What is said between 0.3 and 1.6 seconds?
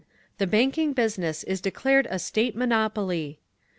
The banking business